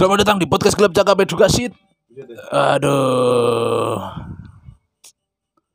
[0.00, 1.68] Selamat datang di podcast Gelap Cakap Edukasi.
[2.48, 4.00] Aduh.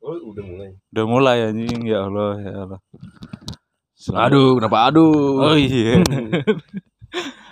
[0.02, 0.74] Oh, udah mulai.
[0.90, 2.80] Udah mulai anjing ya Allah ya Allah.
[3.94, 5.14] Selamat- Aduh, kenapa aduh?
[5.46, 6.02] Oh iya.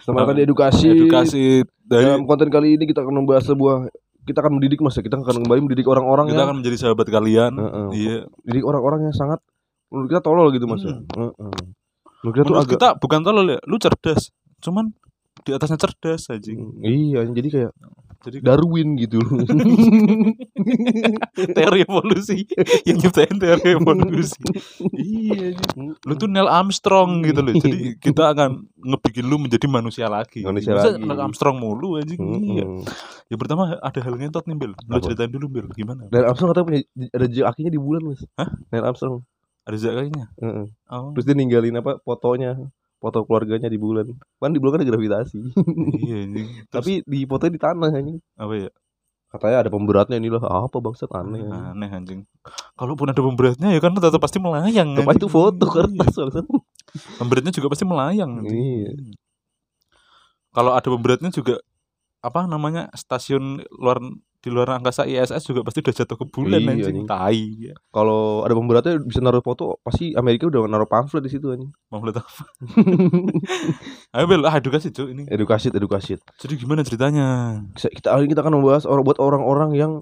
[0.02, 0.90] Selamat datang di edukasi.
[0.90, 3.94] Edukasi dari Dalam konten kali ini kita akan membahas sebuah
[4.26, 5.06] kita akan mendidik mas ya.
[5.06, 7.54] Kita akan kembali mendidik orang-orang kita yang akan menjadi sahabat kalian.
[7.54, 7.86] Heeh.
[7.94, 8.18] Iya.
[8.42, 9.38] mendidik orang-orang yang sangat
[9.94, 10.90] menurut kita tolol gitu mas ya.
[10.90, 11.06] Hmm.
[11.22, 11.54] Heeh.
[12.26, 14.34] Menurut kita tuh Menurut agak kita bukan tolol ya, lu cerdas.
[14.58, 14.90] Cuman
[15.44, 16.56] di atasnya cerdas anjing.
[16.56, 17.72] Hmm, iya jadi kayak
[18.24, 19.20] Jadi Darwin gitu
[21.56, 22.48] teori evolusi
[22.88, 24.40] yang nyiptain teori evolusi.
[24.96, 25.52] iya.
[26.08, 27.52] Lu tuh Neil Armstrong gitu loh.
[27.52, 30.40] Jadi kita akan ngebikin lu menjadi manusia lagi.
[30.40, 31.04] Manusia Masa lagi.
[31.04, 32.16] Neil Armstrong mulu anjing.
[32.16, 32.64] Iya.
[32.64, 32.80] Heeh.
[33.28, 36.08] Yang pertama ada hal ngentot nih Bil Lu ceritain dulu Bil Gimana?
[36.08, 36.80] Neil Armstrong katanya punya
[37.12, 38.48] ada jejak kakinya di bulan mas Hah?
[38.72, 39.20] Neil Armstrong
[39.64, 40.26] Ada jejak kakinya?
[40.40, 40.66] Heeh.
[40.88, 42.56] Oh Terus dia ninggalin apa fotonya
[43.04, 44.08] Foto keluarganya di bulan
[44.40, 45.36] Kan di bulan kan ada gravitasi
[46.00, 48.70] iya Terus, Tapi di fotonya di tanah anjing Apa ya?
[49.28, 51.44] Katanya ada pemberatnya inilah Apa bangsat aneh.
[51.44, 52.24] Aneh anjing
[52.74, 55.20] Kalaupun ada pemberatnya ya kan tetap pasti melayang anjing.
[55.20, 55.74] itu foto Iya.
[55.76, 56.44] kertas bangsat
[57.18, 58.40] Pemberatnya juga pasti melayang.
[58.40, 58.90] Iya.
[60.50, 61.58] Kalau ada pemberatnya juga
[62.22, 64.00] Apa namanya Stasiun luar
[64.44, 67.08] di luar angkasa ISS juga pasti udah jatuh ke bulan Iya, anjing.
[67.08, 67.72] Tai ya.
[67.88, 72.20] Kalau ada pemberatnya bisa naruh foto Pasti Amerika udah naruh pamflet di situ anjing lihat
[72.20, 72.44] apa?
[74.14, 77.58] Ayo Bil, ah edukasi cuy ini Edukasi edukasi Jadi gimana ceritanya?
[77.72, 79.92] Kita kita- hari kita akan membahas orang buat orang-orang yang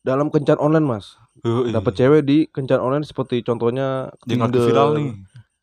[0.00, 1.76] dalam kencan online mas Oh, iya.
[1.76, 5.10] dapat cewek di kencan online seperti contohnya Yang lagi viral nih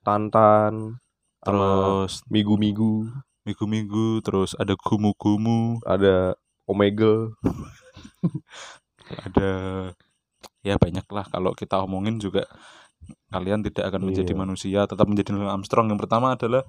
[0.01, 1.01] Tantan
[1.41, 3.09] Terus Migu-migu
[3.43, 6.33] minggu-minggu terus ada gumu-gumu ada
[6.65, 7.29] Omega
[9.27, 9.49] ada
[10.61, 12.45] ya banyak lah kalau kita omongin juga
[13.29, 14.39] kalian tidak akan menjadi Iya.
[14.39, 16.65] manusia tetap menjadi Neil Armstrong yang pertama adalah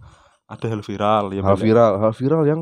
[0.47, 1.62] ada hal viral ya hal ya?
[1.65, 2.61] viral hal viral yang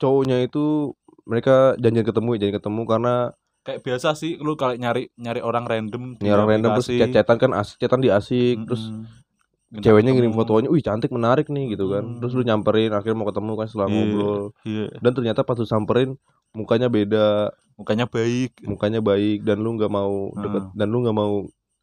[0.00, 0.96] cowoknya itu
[1.28, 3.14] mereka janjian ketemu janjian ketemu karena
[3.60, 7.50] kayak biasa sih lu kalau nyari nyari orang random ini orang random terus chat-chatan kan
[7.60, 8.66] asik chatan di asik Mm-mm.
[8.66, 9.29] terus Minta
[9.72, 12.18] ceweknya ngirim fotonya wih cantik menarik nih gitu kan Hmm.
[12.18, 13.94] terus lu nyamperin akhirnya mau ketemu kan setelah Iya.
[13.94, 16.10] ngobrol iya dan ternyata pas lu samperin
[16.50, 20.74] mukanya beda mukanya baik mukanya baik dan lu nggak mau deket Hmm.
[20.74, 21.32] dan lu nggak mau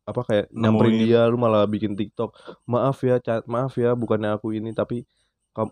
[0.04, 1.08] apa kayak nyamperin Nemuin.
[1.08, 5.08] dia lu malah bikin TikTok maaf ya maaf ya bukannya aku ini tapi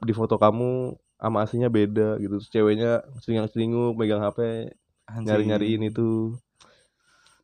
[0.02, 4.72] di foto kamu sama aslinya beda gitu Terus ceweknya selingang selingkuh megang HP
[5.06, 5.24] Anjing.
[5.26, 6.36] nyari nyariin itu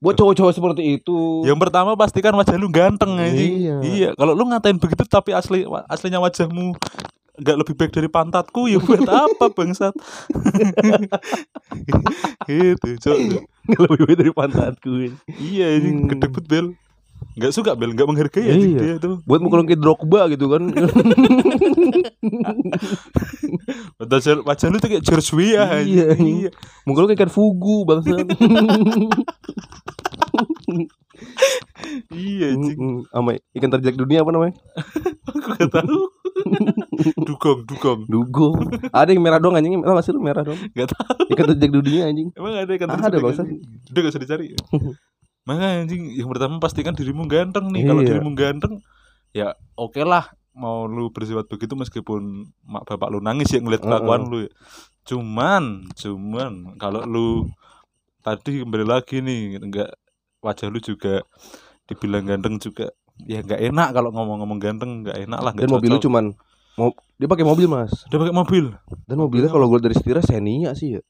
[0.02, 1.46] buat cowok-cowok seperti itu.
[1.46, 3.76] Yang pertama pastikan wajah lu ganteng anjing Iya.
[3.86, 6.74] iya kalau lu ngatain begitu tapi asli aslinya wajahmu
[7.32, 9.94] nggak lebih baik dari pantatku ya buat apa bangsat?
[12.50, 13.18] Gitu cok.
[13.72, 14.92] Lebih baik dari pantatku
[15.32, 16.10] iya ini Hmm.
[16.10, 16.68] gede bel
[17.32, 18.82] nggak suka bel nggak menghargai anjing Iya.
[18.82, 20.64] dia tuh buat mukul kayak Drogba gitu kan.
[24.02, 25.94] Wajah, wajah lu tuh kayak George Weah anjing.
[25.94, 26.52] Iya, anjing.
[26.84, 28.26] mukul kayak fugu bangsat
[32.12, 32.78] iya anjing.
[32.78, 33.06] Mm-mm.
[33.08, 34.54] sama ikan terjak dunia apa namanya?
[35.30, 36.00] Aku gak tahu.
[37.22, 38.00] Dugong dugong.
[38.06, 38.56] Dugong.
[38.90, 39.78] Ada yang merah dong anjing.
[39.80, 41.32] Tau gak sih lu merah dong nggak tahu.
[41.32, 42.30] Ikan terjak dunia anjing.
[42.34, 43.46] Emang ada ikan Ada, terjun bangsat.
[43.46, 43.62] anjing?
[43.92, 44.48] udah gak usah dicari
[45.42, 47.84] makanya anjing yang pertama pastikan dirimu ganteng nih.
[47.88, 48.08] Kalau Iya.
[48.14, 48.74] dirimu ganteng
[49.32, 50.30] ya oke lah.
[50.52, 54.52] Mau lu bersifat begitu meskipun mak bapak lu nangis ya ngeliat kelakuan lu ya.
[55.02, 57.50] cuman cuman kalau lu
[58.22, 59.90] tadi kembali lagi nih enggak
[60.44, 61.26] wajah lu juga
[61.90, 62.92] dibilang ganteng juga
[63.26, 66.36] ya nggak enak kalau ngomong-ngomong ganteng nggak enak lah dan mobil lu cuman
[66.78, 67.94] mau dia pakai mobil mas.
[68.10, 68.74] Dia pakai mobil.
[69.06, 71.02] Dan mobilnya kalau gue dari setirnya Xenia sih ya.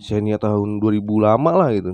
[0.00, 1.92] Xenia tahun 2000 lama lah gitu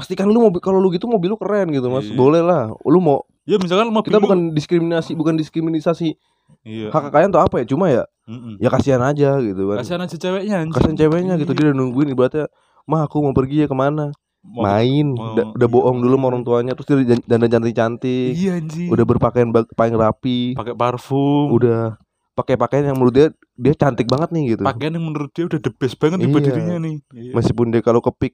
[0.00, 2.04] pastikan lu mobil kalau lu gitu mobil lu keren gitu mas.
[2.04, 2.16] Iya.
[2.16, 2.72] boleh lah.
[2.82, 6.16] Lu mau ya misalkan mobil kita lu- bukan diskriminasi bukan diskriminasi
[6.62, 6.88] iya.
[6.88, 8.56] hak kekayaan atau apa ya cuma ya Mm-mm.
[8.56, 9.76] ya kasihan aja gitu kan.
[9.80, 12.46] Kasihan aja ceweknya kasihan ceweknya gitu dia udah nungguin ibaratnya
[12.84, 14.10] mah aku mau pergi ya ke mana?
[14.40, 15.12] Mau- main.
[15.12, 15.74] mau- udah, udah iya.
[15.74, 18.56] bohong dulu sama orang tuanya terus dia dandan cantik cantik iya
[18.88, 20.56] udah berpakaian paling rapi.
[20.56, 21.52] Pakai parfum.
[21.52, 22.00] Udah
[22.30, 24.62] pakai pakaian yang menurut dia dia cantik banget nih gitu.
[24.64, 26.40] Pakaian yang menurut dia udah the best banget di Iya.
[26.40, 26.96] dirinya nih.
[27.12, 27.32] Iya.
[27.36, 28.32] meskipun dia kalau kepik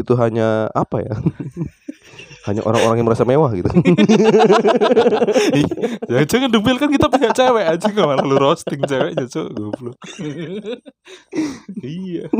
[0.00, 1.14] itu hanya apa ya?
[2.48, 3.68] Hanya orang-orang yang merasa mewah gitu.
[6.08, 9.96] Ya jangan debel kan kita punya cewek aja nggak malah lu roasting ceweknya cok goblok.
[11.84, 12.32] Iya.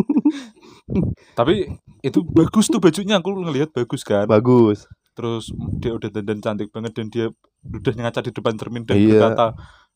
[1.36, 1.68] Tapi
[2.00, 4.24] itu bagus tuh bajunya aku ngelihat bagus kan.
[4.24, 4.88] Bagus.
[5.12, 5.52] Terus
[5.82, 7.26] dia udah dandan cantik banget dan dia
[7.68, 9.12] udah ngaca di depan cermin dan Iya.
[9.12, 9.46] berkata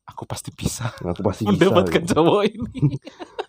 [0.02, 2.12] aku pasti bisa aku pasti bisa mendapatkan gitu.
[2.20, 3.00] cowok ini.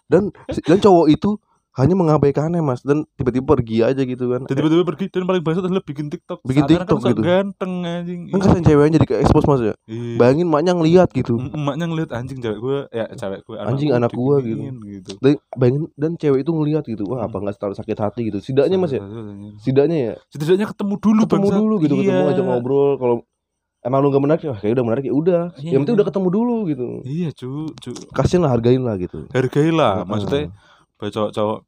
[0.07, 0.31] Dan
[0.63, 1.35] dan cowok itu
[1.73, 5.63] hanya mengabaikannya mas dan tiba-tiba pergi aja gitu kan Dan tiba-tiba pergi dan paling bangsat
[5.63, 6.39] adalah bikin TikTok.
[6.41, 7.21] Bikin Seakan-akan TikTok sok gitu.
[7.23, 8.21] Ganteng anjing.
[8.27, 10.15] kan kasihan ceweknya jadi ke expose mas ya Iya.
[10.15, 14.11] bayangin maknya ngeliat gitu Mm, Emaknya ngeliat anjing cewek gue, ya cewek gue, Anjing anak
[14.11, 14.61] gua gitu.
[14.83, 15.11] gitu.
[15.17, 18.77] dan bayangin dan cewek itu ngeliat gitu wah apa nggak terlalu sakit hati gitu setidaknya
[18.77, 19.01] mas ya
[19.57, 21.57] setidaknya ya Setidaknya ketemu dulu ketemu bangsat.
[21.59, 22.31] dulu gitu ketemu Iya.
[22.31, 23.15] aja ngobrol kalau
[23.81, 25.69] emang lu gak menarik ya kayak udah menarik ya udah Iya.
[25.69, 27.91] yang penting udah ketemu dulu gitu Iya cu, cu.
[28.11, 30.07] kasihan lah hargain lah gitu Hargailah, Heeh.
[30.07, 30.43] maksudnya
[31.03, 31.59] buat cowok-cowok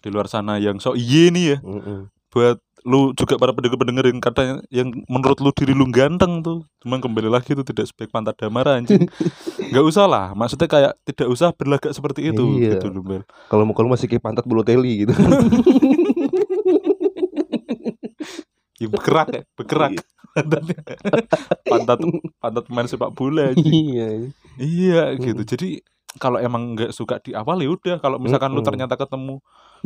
[0.00, 2.00] di luar sana yang sok iye nih ya Heeh.
[2.30, 6.96] buat lu juga para pendengar-pendengar yang katanya yang menurut lu diri lu ganteng tuh cuman
[6.98, 9.04] kembali lagi itu tidak sebaik pantat damar anjing
[9.68, 12.78] nggak usah lah maksudnya kayak tidak usah berlagak seperti itu Iya.
[12.78, 13.22] gitu loh Bel.
[13.50, 15.12] kalau mau kalau masih kayak pantat bulu teli gitu
[18.80, 19.92] ya, bergerak ya bergerak
[20.32, 20.76] pantatnya
[21.70, 21.98] pantat
[22.38, 23.92] pantat pemain sepak bola anjing.
[23.92, 24.08] iya
[24.56, 25.84] iya gitu jadi
[26.16, 27.96] kalau emang nggak suka di awal ya udah.
[27.98, 28.66] Kalau misalkan lu Mm-mm.
[28.66, 29.38] ternyata ketemu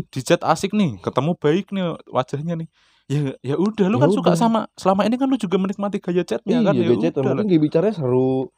[0.08, 2.68] di chat asik nih ketemu baik nih wajahnya nih
[3.04, 3.86] ya ya udah.
[3.86, 4.38] Lu Ya kan suka udah.
[4.38, 6.72] sama selama ini kan lu juga menikmati gaya chatnya kan?
[6.72, 8.48] Iya ya gadget udah mungkin gaya bicaranya seru.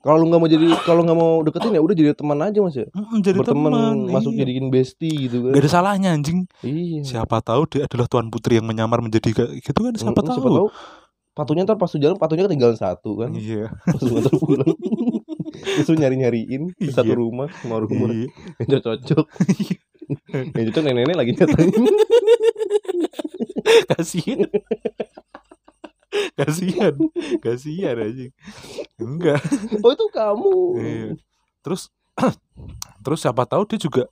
[0.00, 2.72] Kalau lu nggak mau jadi kalau nggak mau deketin ya udah jadi teman aja mas
[2.72, 2.88] ya?
[2.88, 4.40] Mm, jadi berteman teman masuk iya.
[4.40, 5.52] jadiin bestie gitu kan.
[5.52, 6.48] Gak ada salahnya anjing.
[6.64, 7.04] Iya.
[7.04, 10.50] Siapa tahu dia adalah tuan putri yang menyamar menjadi gitu kan Siapa Mm-mm, tahu siapa
[10.56, 10.68] tahu.
[11.30, 13.30] patunya ntar pas lu jalan patunya ketinggalan satu kan.
[13.36, 13.68] Iya.
[13.76, 14.72] Pas lu ntar pulang
[15.52, 17.18] terus lu nyari nyariin ke satu Iya.
[17.18, 18.28] rumah semua rumah Iya.
[18.58, 18.94] yang cocok.
[19.02, 19.26] Cocok
[20.54, 21.68] yang cocok nenek-nenek lagi datang
[23.86, 24.48] Kasihan.
[26.34, 26.94] Kasihan.
[27.38, 28.32] Kasihan anjing.
[28.98, 29.38] Enggak.
[29.78, 30.54] Oh itu kamu.
[30.76, 31.08] Iya.
[31.62, 31.82] Terus
[33.04, 34.04] Terus siapa tahu dia juga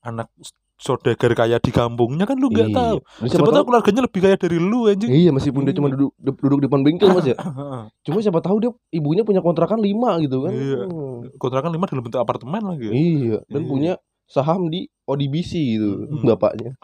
[0.00, 0.28] Anak
[0.74, 2.76] saudagar kaya di kampungnya kan lu nggak Iya.
[2.76, 6.58] tahu Siapa tahu keluarganya lebih kaya dari lu anjing Iya meskipun dia cuma duduk duduk
[6.58, 7.36] di depan bengkel mas ya
[8.04, 10.82] Cuma siapa tahu dia ibunya punya kontrakan lima gitu kan Iya.
[10.84, 11.30] Hmm.
[11.34, 13.68] Kontrakan lima dalam bentuk apartemen lagi Iya Dan Iya.
[13.68, 13.92] punya
[14.24, 16.26] saham di ODBC gitu Mm-mm.
[16.26, 16.74] Bapaknya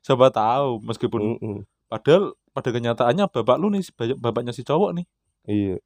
[0.00, 1.56] Siapa tahu Meskipun Mm-mm.
[1.86, 5.06] Padahal pada kenyataannya bapak lu nih bap- bapaknya si cowok nih
[5.44, 5.76] Iya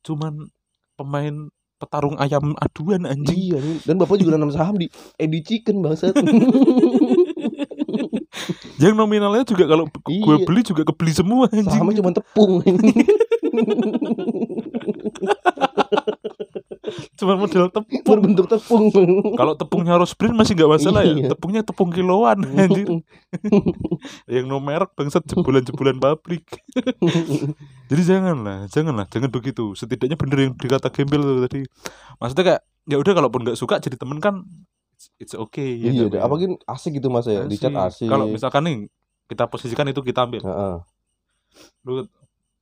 [0.00, 0.48] cuman
[0.94, 3.54] pemain petarung ayam aduan anjing.
[3.54, 3.58] Iya.
[3.86, 6.18] Dan bapak juga nanam saham di Edi Chicken bangsat
[8.82, 10.46] Yang nominalnya juga kalau gue Iya.
[10.46, 11.66] beli juga kebeli semua anjing.
[11.66, 12.62] Sahamnya cuma tepung
[17.18, 18.02] Cuma model tepung.
[18.06, 18.88] Berbentuk tepung
[19.34, 21.14] kalau tepungnya harus brand masih nggak masalah ya.
[21.18, 21.28] Iya.
[21.34, 23.02] Tepungnya tepung kiloan anjing.
[24.30, 26.46] Yang no merek bangsat jebulan-jebulan pabrik.
[27.88, 29.72] Jadi janganlah, janganlah, jangan begitu.
[29.72, 31.64] Setidaknya bener yang dikata gembel tadi.
[32.20, 34.44] Maksudnya kayak ya udah kalaupun nggak suka jadi temen kan
[35.20, 36.36] it's- okay ya Iya deh apa-apa.
[36.40, 38.76] Apalagi asik gitu mas ya Di chat asik Kalau misalkan nih
[39.28, 40.40] kita posisikan itu kita ambil.
[40.44, 40.74] Heeh.
[41.84, 42.04] Lu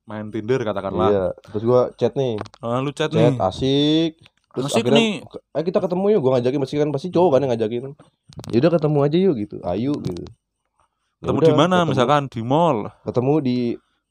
[0.03, 1.09] main Tinder katakanlah.
[1.11, 3.35] Iya Terus gua chat nih Ah, lu chat, Chat nih.
[3.39, 4.11] asik
[4.55, 5.11] Terus Asik akhirnya nih.
[5.53, 7.83] Eh kita ketemu yuk Gua ngajakin Pasti kan pasti cowok kan yang ngajakin
[8.49, 11.77] Ya udah ketemu aja yuk gitu Ayo gitu Ya Ketemu di mana?
[11.83, 13.57] Misalkan di mall, Ketemu di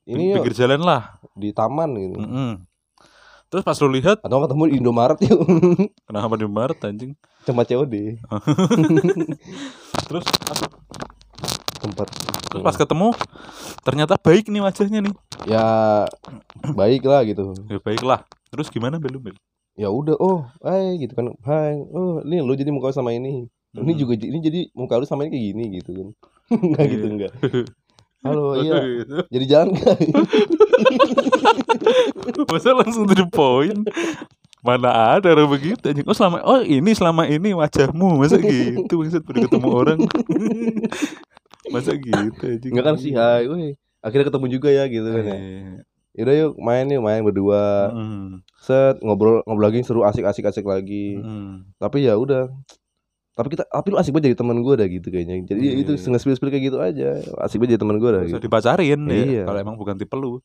[0.06, 1.18] Ini yuk pinggir jalan lah.
[1.34, 2.50] Di taman gitu Mm-mm.
[3.46, 5.38] Terus pas lu lihat, Atau ketemu di Indomaret yuk
[6.08, 7.12] kenapa di Maret anjing?
[7.42, 7.94] Tempat COD
[10.06, 10.58] Terus pas,
[11.76, 12.06] Tempat
[12.46, 13.08] terus pas ketemu
[13.82, 15.12] ternyata baik nih wajahnya nih.
[15.44, 15.64] Ya
[16.72, 18.22] Baik lah gitu Ya baiklah.
[18.48, 19.10] Terus gimana Bel?
[19.10, 19.36] lu, Bel?
[19.76, 23.44] ya udah oh hai gitu kan hai oh ini lo jadi muka lu sama ini
[23.74, 23.94] ini Hmm.
[23.94, 26.08] juga j- ini jadi muka lu sama ini kayak gini gitu kan
[26.64, 27.12] enggak gitu Iya.
[27.12, 27.30] enggak
[28.26, 29.16] halo iya itu.
[29.30, 29.96] jadi jalan nggak
[32.50, 33.86] Masa langsung to the point?
[34.60, 36.06] Mana ada orang begitu anjing.
[36.06, 39.98] Oh selama oh ini selama ini wajahmu masa gitu maksud udah ketemu orang.
[41.74, 42.70] masa gitu anjing.
[42.74, 45.82] enggak kan sih hai woi akhirnya ketemu juga ya gitu kan ya Eh,
[46.14, 50.62] yaudah yuk main yuk main berdua mm, set ngobrol ngobrol lagi seru asik asik asik
[50.62, 51.76] lagi mm.
[51.82, 52.46] tapi ya udah
[53.36, 55.92] tapi kita tapi lu asik banget jadi teman gue dah gitu kayaknya jadi Iya, itu
[55.94, 56.16] iya.
[56.16, 59.42] spill spill kayak gitu aja asik banget jadi teman gue dah gitu dipacarin ya Iya.
[59.44, 60.40] kalau emang bukan tipe lu.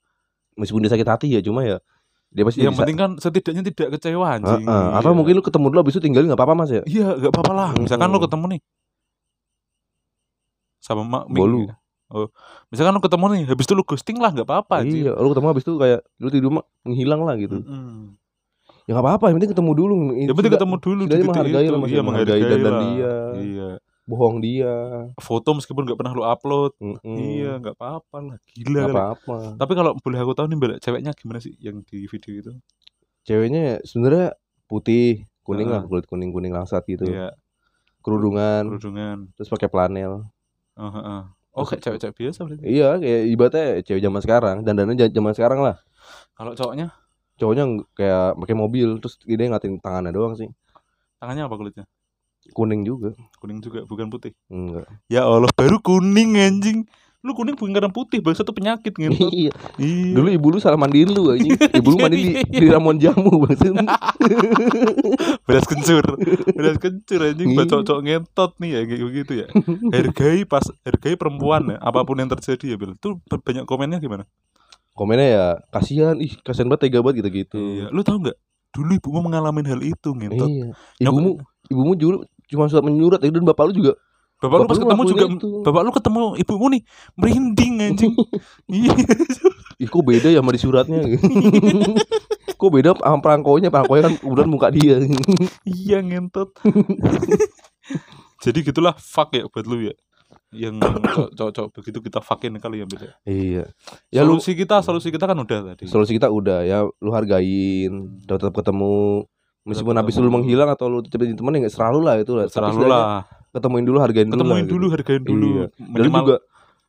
[0.54, 1.80] meskipun dia sakit hati ya cuma ya
[2.28, 4.64] dia pasti Yang penting kan setidaknya tidak kecewa anjing.
[4.64, 5.16] Heeh, atau Iya.
[5.16, 7.70] mungkin lu ketemu dulu abis itu tinggalin nggak apa-apa mas ya Iya, gak apa-apa lah.
[7.74, 8.26] Misalkan lu Mm-mm.
[8.26, 8.62] ketemu nih
[10.78, 11.70] sama mak Bolu.
[12.12, 12.28] Oh,
[12.68, 15.08] misalkan lu ketemu nih, habis itu lu ghosting lah, gak apa-apa anjing.
[15.08, 18.20] iya lu ketemu abis itu kayak lu tidur mah menghilang lah gitu Mm-mm.
[18.84, 21.62] Ya nggak apa-apa yang penting ketemu dulu Yang penting ketemu dulu setidaknya di titik menghargai
[21.62, 21.72] itu.
[21.72, 22.82] lah, Iya, ya, menghargai dandan lah.
[22.84, 23.14] dia.
[23.38, 23.70] Iya.
[24.02, 24.74] bohong dia
[25.18, 26.74] Foto meskipun gak pernah lu upload.
[26.80, 27.00] Mm-mm.
[27.16, 28.38] Iya, gak apa-apa lah.
[28.52, 28.98] Gila nggak kali.
[28.98, 32.52] apa-apa Tapi kalau boleh aku tahu nih, Mbak, ceweknya gimana sih yang di video itu?
[33.22, 34.34] ceweknya sebenarnya
[34.66, 35.90] putih kuning lah Heeh.
[35.90, 37.38] kulit kuning kuning langsat gitu Iya,
[38.00, 39.18] kerudungan kerudungan.
[39.38, 40.26] terus pakai flanel
[40.74, 41.22] Oh, heeh.
[41.52, 42.64] Oh, kayak cewek-cewek biasa berarti.
[42.66, 45.76] iya kayak ibaratnya cewek zaman sekarang dandannya ja- zaman sekarang lah
[46.34, 46.90] Kalau cowoknya,
[47.36, 50.50] cowoknya kayak pakai mobil terus dia ngatin tangannya doang sih
[51.18, 51.86] tangannya apa kulitnya?
[52.52, 54.34] kuning juga Kuning juga bukan putih.
[54.48, 56.90] enggak Ya Allah, baru kuning anjing.
[57.22, 59.14] Lu kuning bukan karena putih, bang satu penyakit gitu.
[59.30, 60.14] iya Iya.
[60.18, 63.78] dulu ibu lu salah mandiin lu anjing ibu lu mandi di, di ramuan jamu bang
[65.46, 66.02] beras kencur
[66.50, 67.94] beras kencur anjing buat Iya.
[68.02, 69.48] ngentot nih ya kayak begitu ya
[69.92, 74.00] hargai pas hargai perempuan ya apa pun yang terjadi ya Bil tuh ba- banyak komennya
[74.00, 74.26] gimana
[74.96, 78.38] komennya ya kasihan ih kasihan banget tega banget gitu gitu iya lu tahu nggak?
[78.72, 80.48] Dulu ibumu mengalami hal itu ngentot.
[80.48, 80.72] Iya.
[81.04, 82.18] Ibumu ibumu dulu
[82.48, 83.94] cuma surat menyurat ya, dan bapak lu juga
[84.44, 85.50] bapak, lu pas lu ketemu juga itu.
[85.64, 86.82] bapak lu ketemu ibumu nih
[87.20, 88.14] merinding anjing.
[88.72, 88.92] Iya.
[89.82, 91.02] Ih kok beda ya sama di suratnya?
[92.62, 93.74] Kok beda sama perangkonya?
[93.74, 95.02] Perangkonya kan kemudian muka dia.
[95.66, 96.54] Iya ngentot.
[98.46, 99.98] Jadi gitulah fuck ya buat lu ya
[100.52, 100.76] yang
[101.38, 103.14] cowok begitu kita fuckin kali ya Bil ya.
[103.24, 103.64] iya.
[104.12, 105.88] Ya lu solusi kita solusi kita kan udah tadi.
[105.88, 106.84] Solusi kita udah ya.
[107.00, 109.24] Lu hargain tetap ketemu.
[109.62, 112.50] Meskipun habis lu menghilang atau lu cepetin temen ya selalu lah itu lah.
[112.52, 113.24] Selalu lah.
[113.52, 114.94] ketemuin dulu hargain dulu ketemuin lah, dulu gitu.
[114.96, 115.48] hargain dulu.
[115.52, 115.66] Iya.
[115.76, 116.36] dan lu juga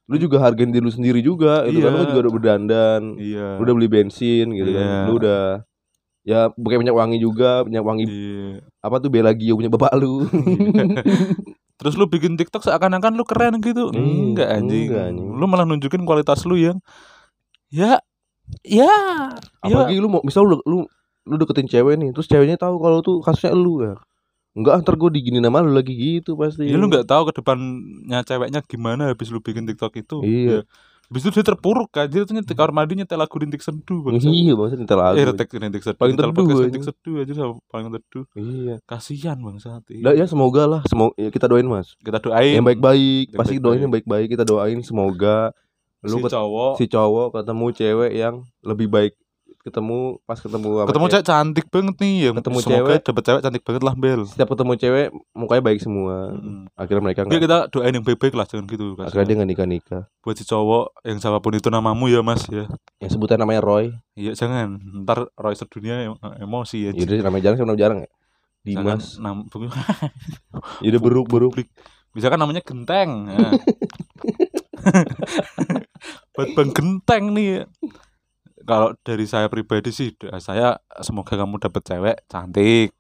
[0.06, 1.90] lu juga hargain diri lu sendiri juga itu kan.
[1.90, 1.98] Iya.
[1.98, 3.48] lu juga udah berdandan iya.
[3.58, 4.78] lu udah beli bensin gitu Iya.
[4.78, 5.42] kan lu udah
[6.22, 8.62] ya pakai minyak wangi juga minyak wangi iya.
[8.78, 10.22] apa tuh Belagio punya bapak lu
[11.82, 13.90] terus lu bikin TikTok seakan-akan lu keren gitu.
[13.90, 14.86] Iya, enggak anjing.
[14.88, 15.28] enggak, anjing.
[15.34, 16.78] lu malah nunjukin kualitas lu yang
[17.68, 17.98] ya
[18.62, 18.94] ya.
[19.58, 20.86] Apalagi lu mau misal lu, lu
[21.26, 23.94] lu deketin cewek nih terus ceweknya tahu kalau tuh kasusnya lu ya.
[24.52, 26.70] Enggak ntar gue digini nama lu lagi gitu pasti.
[26.70, 30.16] Ya, ya lu nggak tahu ke depannya ceweknya gimana habis lu bikin TikTok itu.
[30.22, 30.60] Iya.
[30.60, 30.60] Ya.
[31.12, 34.16] Habis itu dia terpuruk kan dia tuh nyetik kamar mandi nyetel lagu rintik seduh bang.
[34.16, 35.20] Iya bang ntar lagu.
[35.20, 36.64] Eh rintik rintik seduh Paling nyetel teduh podcast aja.
[36.64, 38.24] rintik seduh aja sama paling teduh.
[38.32, 38.74] Iya.
[38.88, 40.80] Kasihan bang saat Nah, ya semoga lah.
[40.88, 41.92] Semoga ya, kita doain mas.
[42.00, 42.56] Kita doain.
[42.56, 43.26] Yang baik-baik.
[43.36, 44.32] Pasti doain yang baik-baik.
[44.32, 45.52] Kita doain semoga
[46.02, 46.72] lu si cowok.
[46.82, 48.34] si cowok ketemu cewek yang
[48.66, 49.14] lebih baik
[49.62, 51.24] ketemu pas ketemu ketemu cewek.
[51.24, 52.30] cantik banget nih ya.
[52.34, 52.98] Ketemu semoga cewek.
[53.06, 56.34] dapet cewek cantik banget lah Bel setiap ketemu cewek mukanya baik semua.
[56.34, 56.62] Mm.
[56.74, 60.02] akhirnya mereka nggak kita doain yang baik-baik lah jangan gitu akhirnya dia nggak nikah nikah
[60.22, 62.66] buat si cowok yang siapa pun itu namamu ya mas ya.
[62.98, 63.90] Yang sebutan namanya Roy.
[64.14, 64.78] Iya jangan.
[65.02, 68.10] Ntar Roy sedunia em- emosi ya Yaudah namanya jarang siapa jarang ya?
[68.62, 69.18] Dimas.
[69.18, 69.50] nam
[71.02, 71.54] beruk beruk
[72.12, 73.50] bisa kan namanya genteng ya.
[76.34, 77.62] buat bang genteng nih ya.
[78.62, 82.94] Kalau dari saya pribadi sih saya semoga kamu dapet cewek cantik.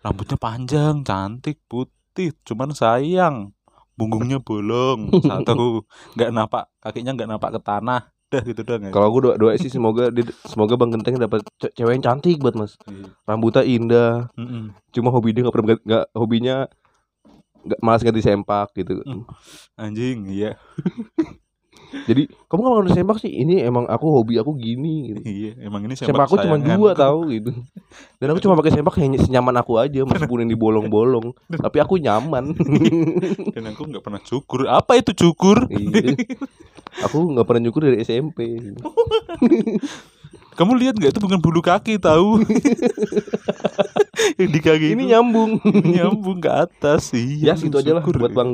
[0.00, 3.52] Rambutnya panjang cantik putih cuman sayang.
[3.94, 5.86] Punggungnya bolong satu.
[6.18, 8.02] Nggak napak kakinya nggak napak ke tanah.
[8.28, 8.90] Dah gitu doang ya.
[8.90, 12.42] Kalau aku doa, doa sih semoga dia, semoga bang genteng dapat ce- cewek yang cantik
[12.42, 12.72] banget mas.
[12.88, 13.06] Iya.
[13.24, 14.12] rambutnya indah.
[14.90, 16.56] Cuma hobi dia nggak pernah nggak hobinya
[17.64, 19.00] nggak malas ganti sempak gitu.
[19.06, 19.24] Hmm.
[19.80, 20.60] anjing iya
[22.04, 23.30] jadi kamu nggak sempak sih?
[23.30, 25.20] Ini emang aku hobi aku gini gitu.
[25.22, 27.50] Iya emang ini sempak aku cuma dua tahu gitu.
[28.18, 31.32] Dan aku cuma pakai sempak yang senyaman aku aja meskipun ini bolong-bolong.
[31.48, 32.54] Tapi aku nyaman.
[33.54, 34.66] Dan aku nggak pernah cukur.
[34.66, 35.70] Apa itu cukur?
[35.70, 36.18] Iya.
[37.06, 38.38] aku nggak pernah nyukur dari SMP
[40.58, 41.10] kamu lihat nggak?
[41.10, 42.38] Itu bukan bulu kaki tahu
[44.38, 45.10] yang di kaki ini itu.
[45.10, 45.58] nyambung.
[45.66, 47.10] Nyambung ke atas.
[47.10, 48.52] Iya ya situ aja lah buat bang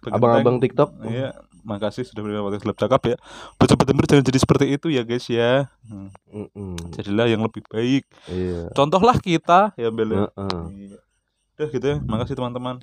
[0.00, 0.56] Bang abang-abang.
[0.58, 0.90] TikTok.
[1.06, 3.16] Iya makasih sudah mendengar podcast gelap cakap ya
[3.84, 5.52] denger jangan jadi seperti itu ya guys ya
[5.82, 6.94] Hmm, Mm-mm.
[6.94, 10.30] jadilah yang lebih baik iya contohlah kita ya Bel ya.
[10.30, 10.62] Heeh.
[10.86, 10.98] Iya.
[11.54, 12.78] udah gitu ya makasih teman-teman